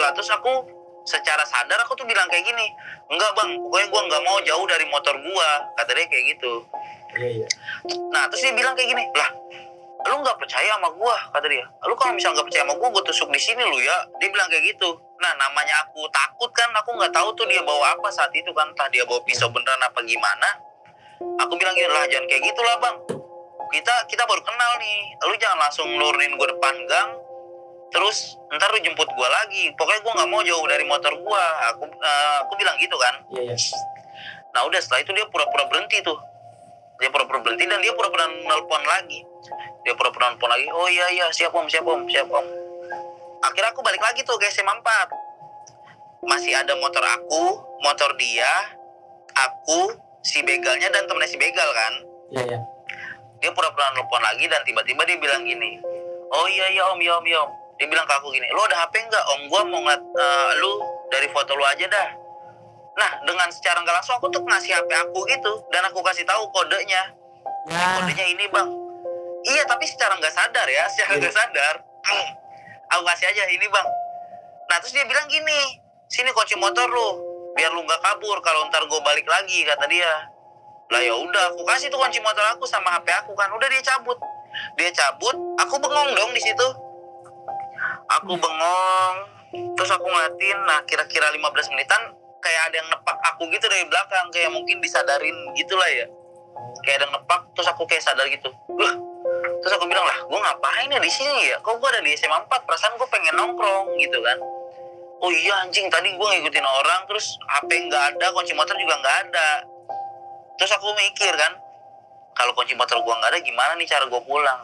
lah 0.00 0.10
terus 0.16 0.32
aku 0.32 0.64
secara 1.04 1.44
sadar 1.44 1.78
aku 1.84 1.96
tuh 1.96 2.08
bilang 2.08 2.24
kayak 2.32 2.48
gini 2.48 2.66
enggak 3.12 3.30
bang 3.36 3.60
pokoknya 3.60 3.86
gua 3.92 4.02
nggak 4.08 4.22
mau 4.24 4.38
jauh 4.44 4.64
dari 4.64 4.84
motor 4.88 5.14
gua 5.20 5.48
kata 5.76 5.90
dia 5.92 6.06
kayak 6.08 6.24
gitu 6.36 6.64
Iya, 7.14 7.28
iya. 7.42 7.48
Nah 8.10 8.26
terus 8.26 8.42
dia 8.42 8.54
bilang 8.54 8.74
kayak 8.74 8.90
gini, 8.90 9.04
lah 9.14 9.30
lu 10.04 10.20
nggak 10.20 10.36
percaya 10.36 10.76
sama 10.76 10.90
gua 10.92 11.16
kata 11.32 11.46
dia. 11.48 11.64
Lu 11.88 11.94
kalau 11.96 12.12
misalnya 12.12 12.42
nggak 12.42 12.46
percaya 12.50 12.62
sama 12.66 12.74
gua, 12.76 12.88
gua 12.92 13.02
tusuk 13.06 13.28
di 13.32 13.40
sini 13.40 13.62
lu 13.62 13.78
ya. 13.80 13.96
Dia 14.20 14.28
bilang 14.28 14.50
kayak 14.52 14.64
gitu. 14.74 14.98
Nah 15.22 15.32
namanya 15.40 15.86
aku 15.86 16.04
takut 16.12 16.50
kan, 16.52 16.68
aku 16.76 16.92
nggak 16.98 17.14
tahu 17.14 17.32
tuh 17.38 17.46
dia 17.48 17.62
bawa 17.64 17.96
apa 17.96 18.08
saat 18.12 18.34
itu 18.36 18.50
kan, 18.52 18.68
entah 18.68 18.90
dia 18.92 19.06
bawa 19.08 19.22
pisau 19.24 19.48
beneran 19.48 19.80
apa 19.80 20.02
gimana. 20.04 20.48
Aku 21.40 21.56
bilang 21.56 21.72
gini 21.72 21.88
lah 21.88 22.04
jangan 22.10 22.26
kayak 22.28 22.42
gitulah 22.52 22.76
bang. 22.82 22.96
Kita 23.72 23.94
kita 24.10 24.22
baru 24.28 24.42
kenal 24.44 24.70
nih. 24.76 24.98
Lu 25.24 25.34
jangan 25.40 25.58
langsung 25.64 25.88
nurunin 25.88 26.36
gua 26.36 26.50
depan 26.52 26.74
gang. 26.84 27.10
Terus 27.94 28.34
ntar 28.50 28.74
lu 28.74 28.82
jemput 28.82 29.06
gua 29.14 29.28
lagi. 29.30 29.70
Pokoknya 29.78 30.00
gua 30.02 30.12
nggak 30.18 30.30
mau 30.34 30.42
jauh 30.42 30.66
dari 30.66 30.82
motor 30.82 31.14
gua. 31.22 31.42
Aku 31.70 31.86
eh, 31.86 32.36
aku 32.42 32.52
bilang 32.58 32.74
gitu 32.82 32.98
kan. 32.98 33.14
Iya, 33.30 33.54
iya. 33.54 33.56
Nah 34.50 34.66
udah 34.66 34.80
setelah 34.82 35.06
itu 35.06 35.14
dia 35.14 35.26
pura-pura 35.30 35.70
berhenti 35.70 36.02
tuh. 36.02 36.18
Dia 36.98 37.10
pura-pura 37.14 37.38
berhenti 37.38 37.70
dan 37.70 37.78
dia 37.78 37.94
pura-pura 37.94 38.26
nelpon 38.26 38.82
lagi. 38.82 39.22
Dia 39.86 39.94
pura-pura 39.94 40.34
nelpon 40.34 40.50
lagi. 40.50 40.66
Oh 40.74 40.90
iya 40.90 41.06
iya 41.14 41.26
siap 41.30 41.54
om 41.54 41.70
siap 41.70 41.86
om 41.86 42.02
siap 42.10 42.26
om. 42.26 42.46
Akhirnya 43.46 43.70
aku 43.70 43.86
balik 43.86 44.02
lagi 44.02 44.26
tuh 44.26 44.34
ke 44.42 44.50
SMA 44.50 44.74
4. 44.82 46.26
Masih 46.26 46.56
ada 46.56 46.72
motor 46.80 47.04
aku, 47.04 47.60
motor 47.84 48.16
dia, 48.16 48.48
aku, 49.36 49.92
si 50.24 50.40
begalnya 50.40 50.88
dan 50.88 51.04
temennya 51.04 51.28
si 51.28 51.36
begal 51.36 51.68
kan. 51.76 51.94
Iya, 52.32 52.42
iya. 52.48 52.60
Dia 53.44 53.50
pura-pura 53.52 53.92
nelpon 53.92 54.22
lagi 54.24 54.48
dan 54.48 54.64
tiba-tiba 54.64 55.04
dia 55.04 55.20
bilang 55.20 55.44
gini. 55.44 55.76
Oh 56.32 56.48
iya 56.48 56.66
iya 56.72 56.82
om 56.90 56.98
iya 56.98 57.12
om 57.20 57.26
iya 57.28 57.38
om. 57.44 57.52
Dia 57.74 57.86
bilang 57.90 58.06
ke 58.06 58.14
aku 58.14 58.30
gini, 58.30 58.46
lo 58.54 58.62
ada 58.70 58.86
HP 58.86 59.02
nggak? 59.02 59.24
Om 59.34 59.40
gua 59.50 59.62
mau 59.66 59.82
ngeliat 59.82 60.02
eh, 60.02 60.50
lu 60.62 60.72
dari 61.10 61.26
foto 61.34 61.58
lu 61.58 61.64
aja 61.66 61.86
dah. 61.90 62.08
Nah, 62.94 63.10
dengan 63.26 63.50
secara 63.50 63.82
nggak 63.82 63.94
langsung 63.98 64.14
aku 64.14 64.30
tuh 64.30 64.42
ngasih 64.46 64.70
HP 64.78 64.90
aku 64.94 65.26
gitu 65.26 65.52
dan 65.74 65.82
aku 65.90 65.98
kasih 66.06 66.22
tahu 66.22 66.46
kodenya. 66.54 67.02
Ya. 67.66 67.98
kodenya 67.98 68.26
ini 68.30 68.46
bang. 68.46 68.68
Iya, 69.44 69.66
tapi 69.66 69.84
secara 69.90 70.14
nggak 70.16 70.30
sadar 70.30 70.66
ya, 70.70 70.86
secara 70.88 71.18
nggak 71.18 71.34
sadar. 71.34 71.74
aku 72.94 73.02
kasih 73.10 73.26
aja 73.34 73.42
ini 73.50 73.66
bang. 73.66 73.88
Nah, 74.70 74.76
terus 74.78 74.94
dia 74.94 75.04
bilang 75.04 75.26
gini, 75.26 75.82
sini 76.06 76.30
kunci 76.30 76.54
motor 76.54 76.86
lu, 76.86 77.08
biar 77.58 77.74
lu 77.74 77.82
nggak 77.82 78.00
kabur 78.00 78.38
kalau 78.40 78.70
ntar 78.70 78.86
gue 78.86 79.00
balik 79.02 79.26
lagi 79.26 79.66
kata 79.66 79.84
dia. 79.90 80.30
Lah 80.94 81.00
ya 81.02 81.14
udah, 81.18 81.44
aku 81.52 81.66
kasih 81.66 81.90
tuh 81.90 81.98
kunci 81.98 82.22
motor 82.22 82.44
aku 82.54 82.64
sama 82.70 82.94
HP 82.94 83.10
aku 83.26 83.34
kan, 83.34 83.50
udah 83.50 83.66
dia 83.66 83.82
cabut. 83.82 84.16
Dia 84.78 84.94
cabut, 84.94 85.34
aku 85.58 85.74
bengong 85.82 86.14
dong 86.14 86.30
di 86.30 86.38
situ. 86.38 86.68
Aku 88.04 88.36
bengong, 88.36 89.16
terus 89.74 89.90
aku 89.90 90.04
ngeliatin, 90.04 90.58
nah 90.68 90.84
kira-kira 90.84 91.32
15 91.32 91.72
menitan 91.72 92.12
kayak 92.44 92.62
ada 92.68 92.76
yang 92.76 92.88
nepak 92.92 93.16
aku 93.32 93.48
gitu 93.48 93.64
dari 93.64 93.88
belakang 93.88 94.28
kayak 94.28 94.52
mungkin 94.52 94.76
disadarin 94.84 95.32
gitulah 95.56 95.88
ya. 95.88 96.04
Kayak 96.84 96.96
ada 97.00 97.04
yang 97.08 97.14
nepak 97.16 97.40
terus 97.56 97.68
aku 97.72 97.88
kayak 97.88 98.04
sadar 98.04 98.28
gitu. 98.28 98.52
Lah 98.76 98.94
terus 99.64 99.80
aku 99.80 99.88
bilang 99.88 100.04
lah 100.04 100.20
gue 100.20 100.36
ngapain 100.36 100.92
ya 100.92 101.00
di 101.00 101.08
sini 101.08 101.48
ya? 101.48 101.56
Kok 101.64 101.80
gue 101.80 101.88
ada 101.88 102.04
di 102.04 102.12
SMA 102.12 102.36
4 102.44 102.68
perasaan 102.68 103.00
gue 103.00 103.08
pengen 103.08 103.34
nongkrong 103.40 103.96
gitu 103.96 104.20
kan. 104.20 104.38
Oh 105.24 105.32
iya 105.32 105.64
anjing 105.64 105.88
tadi 105.88 106.12
gue 106.12 106.28
ngikutin 106.36 106.66
orang 106.68 107.08
terus 107.08 107.40
HP 107.48 107.88
nggak 107.88 108.04
ada 108.12 108.26
kunci 108.36 108.52
motor 108.52 108.76
juga 108.76 109.00
nggak 109.00 109.16
ada. 109.24 109.48
Terus 110.60 110.70
aku 110.76 110.92
mikir 110.92 111.32
kan 111.32 111.56
kalau 112.36 112.52
kunci 112.52 112.76
motor 112.76 113.00
gue 113.00 113.14
nggak 113.16 113.32
ada 113.32 113.40
gimana 113.40 113.72
nih 113.80 113.88
cara 113.88 114.04
gue 114.04 114.22
pulang? 114.28 114.60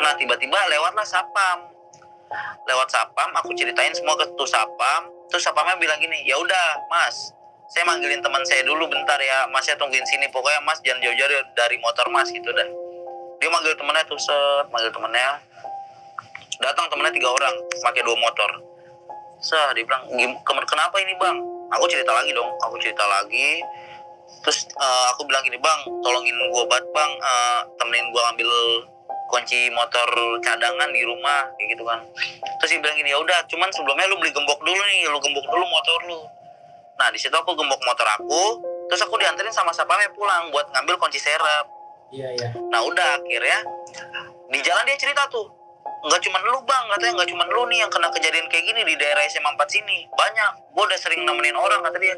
Nah 0.00 0.12
tiba-tiba 0.16 0.56
lewatlah 0.72 1.04
sapam 1.04 1.77
lewat 2.68 2.88
sapam 2.92 3.30
aku 3.36 3.52
ceritain 3.56 3.92
semua 3.92 4.16
ke 4.16 4.24
tuh 4.36 4.48
sapam. 4.48 5.08
Terus 5.28 5.44
sapamnya 5.44 5.76
bilang 5.76 6.00
gini 6.00 6.24
ya 6.24 6.36
udah 6.40 6.66
mas 6.88 7.32
saya 7.68 7.84
manggilin 7.84 8.24
teman 8.24 8.40
saya 8.48 8.64
dulu 8.64 8.88
bentar 8.88 9.20
ya. 9.20 9.44
Masnya 9.52 9.76
tungguin 9.76 10.04
sini. 10.08 10.24
Pokoknya 10.32 10.64
mas 10.64 10.80
jangan 10.80 11.04
jauh-jauh 11.04 11.44
dari 11.52 11.76
motor 11.84 12.08
mas 12.08 12.32
gitu 12.32 12.48
dah. 12.48 12.68
Dia 13.38 13.48
manggil 13.52 13.76
temennya 13.76 14.02
tuh 14.08 14.18
set 14.18 14.66
manggil 14.72 14.90
temennya 14.90 15.38
datang 16.58 16.90
temennya 16.90 17.14
tiga 17.14 17.30
orang 17.30 17.54
pakai 17.84 18.02
dua 18.02 18.16
motor. 18.18 18.50
Sah, 19.38 19.70
dia 19.70 19.86
bilang, 19.86 20.02
"Gim- 20.18 20.40
kem- 20.42 20.66
kenapa 20.66 20.98
ini 20.98 21.14
bang? 21.14 21.38
Aku 21.78 21.86
cerita 21.86 22.10
lagi 22.10 22.34
dong, 22.34 22.50
aku 22.58 22.74
cerita 22.82 23.06
lagi. 23.06 23.62
Terus 24.42 24.66
eh, 24.66 25.06
aku 25.14 25.22
bilang 25.30 25.44
gini, 25.46 25.54
bang, 25.62 25.80
tolongin 26.02 26.34
gue 26.34 26.64
banget 26.66 26.86
bang, 26.90 27.10
eh, 27.14 27.60
temenin 27.78 28.10
gue 28.10 28.22
ambil 28.34 28.50
kunci 29.28 29.68
motor 29.70 30.08
cadangan 30.40 30.88
di 30.88 31.04
rumah, 31.04 31.46
kayak 31.60 31.76
gitu 31.76 31.84
kan. 31.84 32.00
Terus 32.64 32.70
dia 32.72 32.80
bilang 32.80 32.96
gini, 32.96 33.12
ya 33.12 33.18
udah, 33.20 33.44
cuman 33.46 33.68
sebelumnya 33.70 34.08
lu 34.08 34.16
beli 34.16 34.32
gembok 34.32 34.58
dulu 34.64 34.80
nih, 34.80 35.06
lu 35.12 35.20
gembok 35.20 35.46
dulu 35.46 35.64
motor 35.68 35.98
lu. 36.08 36.20
Nah 36.98 37.08
di 37.12 37.18
situ 37.20 37.36
aku 37.36 37.52
gembok 37.54 37.78
motor 37.84 38.08
aku, 38.08 38.42
terus 38.88 39.04
aku 39.04 39.14
dianterin 39.20 39.52
sama 39.52 39.70
sapamnya 39.70 40.10
pulang 40.16 40.50
buat 40.50 40.66
ngambil 40.72 40.96
kunci 40.98 41.20
serep. 41.20 41.66
Iya 42.10 42.28
iya. 42.34 42.48
Nah 42.72 42.80
udah 42.82 43.20
akhirnya 43.20 43.62
di 44.48 44.58
jalan 44.64 44.88
dia 44.88 44.96
cerita 44.96 45.28
tuh 45.28 45.58
nggak 45.98 46.20
cuman 46.22 46.42
lu 46.46 46.60
bang 46.62 46.84
katanya 46.94 47.12
nggak 47.18 47.30
cuman 47.34 47.48
lu 47.50 47.62
nih 47.74 47.78
yang 47.82 47.90
kena 47.90 48.06
kejadian 48.14 48.46
kayak 48.46 48.64
gini 48.70 48.80
di 48.86 48.94
daerah 48.94 49.22
SMA 49.26 49.50
4 49.50 49.66
sini 49.66 50.06
banyak 50.14 50.52
gue 50.70 50.84
udah 50.86 50.98
sering 50.98 51.26
nemenin 51.26 51.58
orang 51.58 51.82
kata 51.82 51.98
dia 51.98 52.14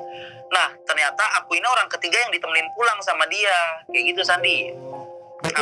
nah 0.53 0.69
ternyata 0.85 1.25
aku 1.41 1.57
ini 1.57 1.65
orang 1.65 1.89
ketiga 1.89 2.21
yang 2.21 2.33
ditemenin 2.35 2.69
pulang 2.77 3.01
sama 3.01 3.25
dia 3.33 3.81
kayak 3.89 4.13
gitu 4.13 4.21
Sandi 4.21 4.69
Berarti 5.41 5.61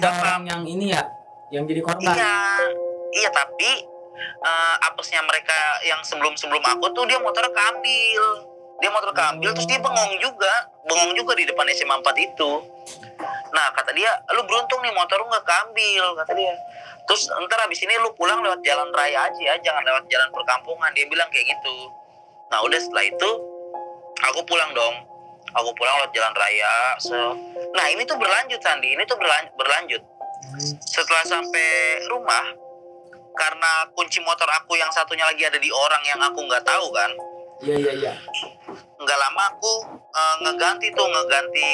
udah 0.00 0.12
orang 0.24 0.42
yang 0.48 0.62
ini 0.64 0.92
ya, 0.92 1.04
yang 1.52 1.64
jadi 1.68 1.80
korban. 1.84 2.16
iya. 2.16 2.36
Iya 3.08 3.30
tapi 3.32 3.70
eh, 4.20 4.76
apesnya 4.84 5.24
mereka 5.24 5.56
yang 5.84 6.00
sebelum 6.04 6.36
sebelum 6.36 6.60
aku 6.60 6.92
tuh 6.92 7.08
dia 7.08 7.16
motornya 7.20 7.52
keambil. 7.52 8.24
Dia 8.78 8.94
motor 8.94 9.10
keambil 9.10 9.50
terus 9.56 9.66
dia 9.66 9.80
bengong 9.80 10.12
juga. 10.22 10.52
Bengong 10.86 11.12
juga 11.16 11.32
di 11.34 11.44
depan 11.48 11.66
SMA 11.74 11.98
4 11.98 12.04
itu. 12.20 12.50
Nah 13.50 13.66
kata 13.74 13.90
dia 13.96 14.12
lu 14.36 14.44
beruntung 14.46 14.78
nih 14.84 14.92
motor 14.94 15.18
lu 15.18 15.26
nggak 15.26 15.44
keambil 15.44 16.04
kata 16.22 16.32
dia. 16.36 16.54
Terus 17.08 17.32
ntar 17.32 17.64
abis 17.64 17.80
ini 17.82 17.96
lu 18.04 18.12
pulang 18.14 18.44
lewat 18.44 18.60
jalan 18.60 18.92
raya 18.92 19.32
aja 19.32 19.40
ya 19.40 19.54
jangan 19.64 19.82
lewat 19.82 20.04
jalan 20.12 20.28
perkampungan. 20.30 20.92
Dia 20.92 21.08
bilang 21.08 21.26
kayak 21.32 21.48
gitu. 21.58 21.76
Nah 22.52 22.60
udah 22.62 22.78
setelah 22.78 23.04
itu 23.08 23.30
aku 24.18 24.40
pulang 24.46 24.70
dong 24.76 25.07
aku 25.54 25.70
pulang 25.76 25.94
lewat 26.02 26.10
jalan 26.12 26.34
raya 26.36 26.74
so. 27.00 27.16
Nah 27.72 27.86
ini 27.92 28.02
tuh 28.04 28.16
berlanjut 28.16 28.60
Sandi. 28.60 28.92
Ini 28.96 29.02
tuh 29.08 29.16
berlan- 29.16 29.52
berlanjut. 29.56 30.02
Setelah 30.82 31.24
sampai 31.24 32.00
rumah 32.08 32.44
karena 33.38 33.86
kunci 33.94 34.18
motor 34.24 34.48
aku 34.50 34.74
yang 34.74 34.90
satunya 34.90 35.22
lagi 35.22 35.46
ada 35.46 35.60
di 35.60 35.70
orang 35.70 36.02
yang 36.04 36.20
aku 36.20 36.42
nggak 36.44 36.64
tahu 36.64 36.90
kan? 36.90 37.10
Iya 37.62 37.76
iya 37.78 37.92
iya. 37.94 38.14
nggak 38.98 39.18
lama 39.18 39.42
aku 39.54 39.72
eh, 39.94 40.34
ngeganti 40.42 40.90
tuh 40.94 41.06
ngeganti 41.06 41.70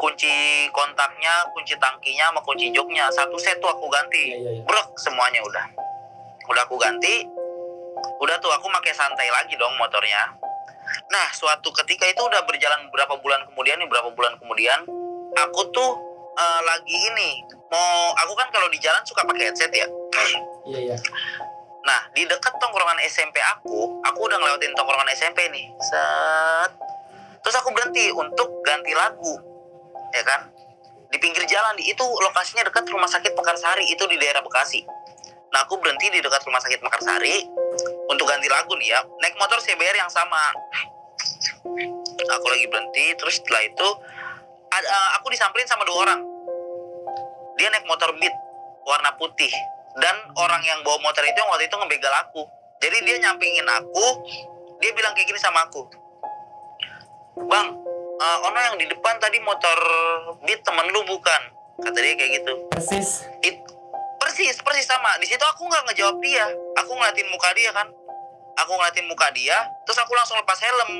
kunci 0.00 0.66
kontaknya 0.72 1.44
kunci 1.52 1.76
tangkinya 1.76 2.32
sama 2.32 2.40
kunci 2.44 2.72
joknya. 2.72 3.08
Satu 3.12 3.36
set 3.36 3.60
tuh 3.60 3.68
aku 3.68 3.86
ganti. 3.92 4.32
Iya 4.32 4.38
iya 4.40 4.50
iya. 4.58 4.62
brek 4.64 4.88
semuanya 4.96 5.40
udah. 5.44 5.66
Udah 6.48 6.62
aku 6.64 6.80
ganti 6.80 7.28
udah 8.18 8.36
tuh 8.42 8.50
aku 8.50 8.66
pakai 8.70 8.94
santai 8.94 9.30
lagi 9.30 9.54
dong 9.54 9.74
motornya 9.78 10.22
nah 11.08 11.26
suatu 11.34 11.68
ketika 11.84 12.04
itu 12.08 12.22
udah 12.22 12.44
berjalan 12.44 12.88
beberapa 12.90 13.16
bulan 13.20 13.44
kemudian 13.52 13.76
nih 13.80 13.88
berapa 13.88 14.10
bulan 14.12 14.36
kemudian 14.40 14.84
aku 15.36 15.60
tuh 15.72 15.90
eh, 16.36 16.60
lagi 16.64 16.96
ini 17.14 17.44
mau 17.68 18.16
aku 18.24 18.32
kan 18.36 18.48
kalau 18.48 18.68
di 18.72 18.80
jalan 18.80 19.00
suka 19.04 19.24
pakai 19.24 19.52
headset 19.52 19.72
ya 19.72 19.86
Iya 20.68 20.92
iya. 20.92 20.96
Nah, 21.88 22.00
di 22.12 22.28
dekat 22.28 22.52
tongkrongan 22.60 23.00
SMP 23.08 23.40
aku, 23.56 24.04
aku 24.04 24.18
udah 24.28 24.36
ngelewatin 24.36 24.76
tongkrongan 24.76 25.08
SMP 25.16 25.48
nih. 25.48 25.72
Set. 25.80 26.70
Terus 27.40 27.56
aku 27.56 27.72
berhenti 27.72 28.12
untuk 28.12 28.60
ganti 28.60 28.92
lagu. 28.92 29.40
Ya 30.12 30.20
kan? 30.20 30.52
Di 31.08 31.16
pinggir 31.16 31.48
jalan, 31.48 31.72
di 31.80 31.88
itu 31.88 32.04
lokasinya 32.04 32.68
dekat 32.68 32.84
rumah 32.92 33.08
sakit 33.08 33.32
Mekarsari, 33.32 33.88
itu 33.88 34.04
di 34.04 34.20
daerah 34.20 34.44
Bekasi. 34.44 34.84
Nah, 35.48 35.64
aku 35.64 35.80
berhenti 35.80 36.12
di 36.12 36.20
dekat 36.20 36.44
rumah 36.44 36.60
sakit 36.60 36.84
Mekarsari 36.84 37.48
untuk 38.08 38.24
ganti 38.24 38.48
lagu 38.48 38.72
nih 38.80 38.96
ya. 38.96 39.00
Naik 39.20 39.36
motor 39.36 39.60
CBR 39.60 39.96
yang 39.96 40.10
sama. 40.10 40.52
Aku 42.18 42.46
lagi 42.50 42.66
berhenti, 42.66 43.14
terus 43.14 43.38
setelah 43.38 43.62
itu 43.62 43.88
ada, 44.68 44.88
aku 45.20 45.30
disamperin 45.30 45.68
sama 45.70 45.86
dua 45.86 46.08
orang. 46.08 46.20
Dia 47.56 47.70
naik 47.70 47.86
motor 47.86 48.10
Beat 48.18 48.34
warna 48.88 49.12
putih 49.20 49.52
dan 50.00 50.16
orang 50.40 50.62
yang 50.64 50.80
bawa 50.80 50.96
motor 51.04 51.20
itu 51.28 51.36
yang 51.36 51.50
waktu 51.52 51.68
itu 51.68 51.76
ngebegal 51.76 52.14
aku 52.24 52.42
jadi 52.80 52.96
dia 53.04 53.16
nyampingin 53.28 53.68
aku 53.68 54.06
dia 54.80 54.90
bilang 54.96 55.12
kayak 55.12 55.28
gini 55.28 55.36
sama 55.36 55.68
aku 55.68 55.84
bang 57.36 57.68
eh, 58.16 58.38
ono 58.48 58.58
yang 58.72 58.76
di 58.80 58.86
depan 58.88 59.20
tadi 59.20 59.42
motor 59.44 59.78
beat 60.46 60.64
temen 60.64 60.88
lu 60.88 61.04
bukan 61.04 61.42
kata 61.84 61.98
dia 62.00 62.14
kayak 62.16 62.32
gitu 62.42 62.52
Persis. 62.72 63.28
It, 63.44 63.60
persis 64.18 64.56
persis 64.64 64.86
sama 64.86 65.20
di 65.20 65.26
situ 65.28 65.42
aku 65.42 65.66
nggak 65.68 65.92
ngejawab 65.92 66.16
dia 66.22 66.46
aku 66.80 66.90
ngeliatin 66.94 67.28
muka 67.28 67.50
dia 67.52 67.70
kan 67.74 67.86
aku 68.64 68.70
ngeliatin 68.74 69.06
muka 69.06 69.30
dia 69.32 69.56
terus 69.86 69.98
aku 70.02 70.12
langsung 70.14 70.36
lepas 70.38 70.58
helm. 70.58 70.90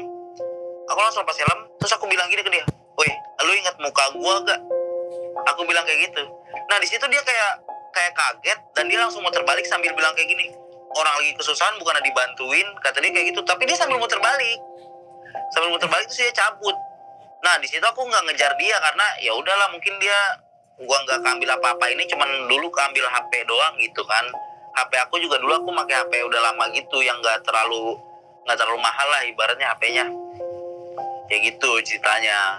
Aku 0.89 0.99
langsung 1.05 1.23
lepas 1.27 1.37
helm 1.37 1.61
terus 1.83 1.93
aku 1.93 2.07
bilang 2.09 2.31
gini 2.31 2.43
ke 2.43 2.51
dia 2.53 2.65
woi 2.99 3.11
lu 3.47 3.53
ingat 3.55 3.79
muka 3.79 4.05
gua 4.19 4.43
gak 4.43 4.61
aku 5.55 5.63
bilang 5.65 5.87
kayak 5.87 6.11
gitu. 6.11 6.23
Nah 6.67 6.77
di 6.83 6.87
situ 6.91 7.05
dia 7.07 7.23
kayak 7.23 7.53
kayak 7.95 8.13
kaget 8.13 8.59
dan 8.75 8.85
dia 8.91 8.99
langsung 8.99 9.23
muter 9.23 9.43
balik 9.47 9.65
sambil 9.71 9.95
bilang 9.95 10.13
kayak 10.19 10.29
gini 10.29 10.51
orang 10.99 11.15
lagi 11.23 11.33
kesusahan 11.39 11.79
bukan 11.79 12.03
dibantuin 12.03 12.67
kata 12.83 12.99
dia 12.99 13.11
kayak 13.15 13.27
gitu. 13.31 13.41
Tapi 13.47 13.63
dia 13.65 13.79
sambil 13.79 14.03
muter 14.03 14.19
balik. 14.19 14.59
Sambil 15.55 15.71
muter 15.71 15.89
balik 15.89 16.11
terus 16.11 16.21
dia 16.27 16.35
cabut. 16.35 16.75
Nah 17.47 17.55
di 17.63 17.71
situ 17.71 17.85
aku 17.87 18.03
nggak 18.03 18.23
ngejar 18.27 18.53
dia 18.59 18.77
karena 18.83 19.07
ya 19.23 19.33
udahlah 19.39 19.71
mungkin 19.71 19.95
dia 20.03 20.19
gua 20.83 20.99
nggak 21.07 21.23
keambil 21.23 21.49
apa-apa. 21.55 21.85
Ini 21.95 22.05
cuman 22.11 22.51
dulu 22.51 22.67
keambil 22.75 23.07
HP 23.07 23.47
doang 23.47 23.75
gitu 23.79 24.03
kan 24.03 24.27
HP 24.75 24.93
aku 25.09 25.17
juga 25.19 25.37
dulu 25.39 25.53
aku 25.55 25.71
pakai 25.85 25.97
HP 26.03 26.13
udah 26.27 26.41
lama 26.53 26.65
gitu 26.73 27.01
yang 27.01 27.19
nggak 27.19 27.43
terlalu 27.43 27.97
nggak 28.45 28.57
terlalu 28.57 28.79
mahal 28.81 29.09
lah 29.13 29.23
ibaratnya 29.25 29.69
HP-nya 29.77 30.07
kayak 31.29 31.43
gitu 31.55 31.71
ceritanya. 31.85 32.57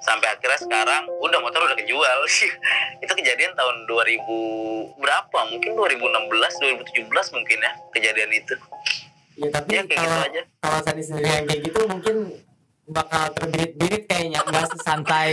Sampai 0.00 0.32
akhirnya 0.32 0.56
sekarang 0.56 1.04
udah 1.20 1.38
motor 1.44 1.60
udah 1.60 1.76
kejual. 1.76 2.18
Itu 3.04 3.12
kejadian 3.12 3.52
tahun 3.52 3.84
2000 3.84 4.96
berapa? 4.96 5.38
Mungkin 5.52 5.76
2016 5.76 7.04
2017 7.04 7.36
mungkin 7.36 7.58
ya 7.60 7.72
kejadian 7.92 8.32
itu. 8.32 8.54
Iya 9.36 9.48
tapi 9.52 9.76
ya 9.76 9.82
kayak 9.84 10.00
gitu 10.00 10.08
kalau 10.08 10.24
aja. 10.24 10.42
kalau 10.60 10.78
Sandi 10.84 11.02
sendiri 11.04 11.28
yang 11.28 11.44
kayak 11.44 11.60
gitu 11.68 11.80
mungkin 11.84 12.16
bakal 12.88 13.22
terbirit-birit 13.36 14.02
kayaknya. 14.08 14.40
Nggak 14.40 14.66
sesantai 14.72 15.32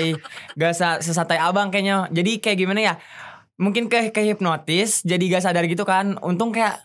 nggak 0.55 0.73
sa- 0.75 0.99
sesantai 0.99 1.39
abang 1.39 1.71
kayaknya. 1.71 2.11
Jadi 2.11 2.31
kayak 2.39 2.57
gimana 2.59 2.79
ya 2.83 2.93
mungkin 3.57 3.89
ke 3.89 4.13
ke 4.13 4.21
hipnotis 4.23 5.01
jadi 5.01 5.21
gak 5.37 5.43
sadar 5.49 5.65
gitu 5.65 5.83
kan. 5.83 6.17
Untung 6.21 6.53
kayak 6.53 6.81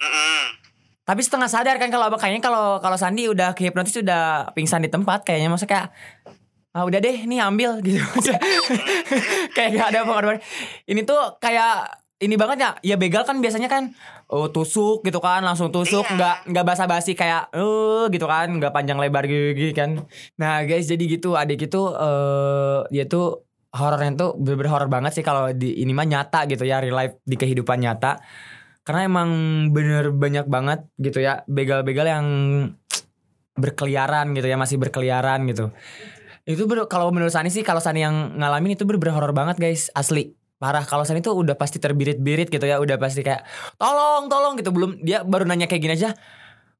tapi 1.03 1.21
setengah 1.21 1.51
sadar 1.51 1.77
kan 1.83 1.91
kalau 1.91 2.09
kayaknya 2.15 2.41
kalau 2.41 2.79
kalau 2.79 2.95
Sandi 2.97 3.27
udah 3.27 3.53
ke 3.53 3.69
hipnotis 3.69 3.99
udah 3.99 4.55
pingsan 4.55 4.81
di 4.81 4.89
tempat 4.89 5.27
kayaknya 5.27 5.51
maksudnya 5.51 5.73
kayak 5.73 5.89
ah 6.73 6.89
udah 6.89 6.99
deh 6.99 7.29
nih 7.29 7.39
ambil 7.43 7.77
gitu. 7.85 8.01
Kayak 9.53 9.71
gak 9.77 9.89
ada 9.93 10.01
pengorbanan 10.07 10.41
ini 10.89 11.05
tuh 11.05 11.37
kayak 11.39 12.01
ini 12.23 12.39
banget 12.39 12.59
ya. 12.63 12.71
Ya 12.81 12.97
begal 12.97 13.27
kan 13.27 13.43
biasanya 13.43 13.67
kan 13.67 13.93
oh 14.33 14.49
tusuk 14.49 15.05
gitu 15.05 15.21
kan 15.21 15.45
langsung 15.45 15.69
tusuk 15.69 16.07
Iya. 16.09 16.15
nggak 16.17 16.37
nggak 16.55 16.65
basa-basi 16.65 17.13
kayak 17.13 17.53
eh 17.53 18.09
gitu 18.09 18.25
kan 18.25 18.49
nggak 18.49 18.73
panjang 18.73 18.97
lebar 18.97 19.27
gitu 19.29 19.75
kan. 19.77 20.07
Nah 20.41 20.65
guys 20.65 20.89
jadi 20.89 21.05
gitu 21.05 21.37
adik 21.37 21.67
itu 21.69 21.83
eh 21.93 22.79
dia 22.89 23.05
tuh 23.05 23.45
horornya 23.73 24.13
tuh 24.15 24.31
bener-bener 24.37 24.71
horor 24.71 24.91
banget 24.93 25.13
sih 25.17 25.25
kalau 25.25 25.49
di 25.57 25.81
ini 25.81 25.97
mah 25.97 26.05
nyata 26.05 26.45
gitu 26.45 26.69
ya 26.69 26.85
real 26.85 26.97
life 26.97 27.17
di 27.25 27.37
kehidupan 27.41 27.81
nyata. 27.81 28.21
Karena 28.83 29.07
emang 29.07 29.31
bener 29.71 30.11
banyak 30.11 30.47
banget 30.51 30.85
gitu 30.99 31.23
ya 31.23 31.47
begal-begal 31.47 32.07
yang 32.07 32.27
berkeliaran 33.55 34.35
gitu 34.35 34.47
ya 34.49 34.57
masih 34.59 34.77
berkeliaran 34.77 35.47
gitu. 35.49 35.71
Itu 36.45 36.67
ber- 36.67 36.91
kalau 36.91 37.15
menurut 37.15 37.31
Sani 37.31 37.49
sih 37.49 37.63
kalau 37.63 37.79
Sani 37.79 38.03
yang 38.03 38.37
ngalamin 38.37 38.75
itu 38.75 38.83
bener-bener 38.85 39.15
horor 39.15 39.33
banget 39.33 39.57
guys. 39.57 39.89
Asli. 39.95 40.35
Parah. 40.59 40.85
Kalau 40.87 41.03
Sani 41.07 41.23
tuh 41.23 41.35
udah 41.35 41.55
pasti 41.55 41.79
terbirit-birit 41.79 42.51
gitu 42.51 42.63
ya 42.63 42.79
udah 42.79 42.99
pasti 42.99 43.23
kayak 43.25 43.47
tolong 43.79 44.27
tolong 44.29 44.59
gitu. 44.59 44.75
Belum 44.75 44.99
dia 45.01 45.23
baru 45.23 45.47
nanya 45.47 45.71
kayak 45.71 45.83
gini 45.83 45.95
aja 45.97 46.13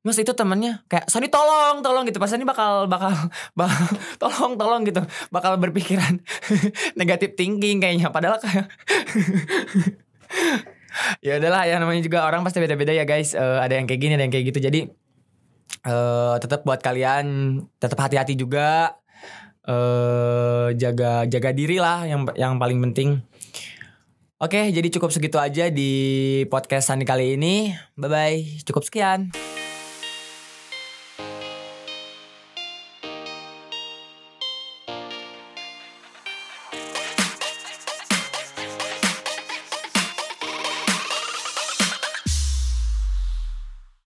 Mas 0.03 0.19
itu 0.19 0.35
temannya 0.35 0.83
kayak 0.91 1.07
Sani 1.07 1.31
tolong 1.31 1.79
tolong 1.79 2.03
gitu. 2.11 2.19
Pas 2.19 2.27
Sani 2.27 2.43
bakal 2.43 2.91
bakal 2.91 3.15
bakal 3.59 3.87
tolong 4.19 4.53
tolong 4.59 4.83
gitu. 4.83 5.03
Bakal 5.31 5.63
berpikiran 5.63 6.19
negatif 7.01 7.39
thinking 7.39 7.79
kayaknya. 7.79 8.11
Padahal 8.11 8.43
kayak 8.43 8.67
ya 11.27 11.39
udahlah 11.39 11.71
ya 11.71 11.79
namanya 11.79 12.03
juga 12.03 12.27
orang 12.27 12.43
pasti 12.43 12.59
beda-beda 12.59 12.91
ya 12.91 13.07
guys. 13.07 13.39
Eh, 13.39 13.59
ada 13.63 13.79
yang 13.79 13.87
kayak 13.87 14.01
gini 14.03 14.13
ada 14.19 14.27
yang 14.27 14.35
kayak 14.35 14.47
gitu. 14.51 14.59
Jadi 14.59 14.81
eh 15.83 16.37
tetap 16.43 16.67
buat 16.67 16.83
kalian 16.83 17.59
tetap 17.79 17.99
hati-hati 18.03 18.35
juga. 18.35 18.99
Eh 19.63 20.75
jaga 20.75 21.31
jaga 21.31 21.51
diri 21.55 21.79
lah 21.79 22.11
yang 22.11 22.27
yang 22.35 22.59
paling 22.59 22.83
penting. 22.91 23.23
Oke, 24.43 24.75
jadi 24.75 24.91
cukup 24.99 25.15
segitu 25.15 25.39
aja 25.39 25.71
di 25.71 26.43
podcast 26.51 26.91
Sandi 26.91 27.07
kali 27.07 27.39
ini. 27.39 27.71
Bye 27.95 28.11
bye. 28.11 28.39
Cukup 28.67 28.83
sekian. 28.83 29.31